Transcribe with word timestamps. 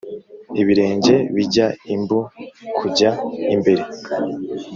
Ibirenge 0.61 1.15
bijya 1.35 1.67
imbu 1.93 2.19
kujya 2.77 3.11
imbere. 3.53 3.83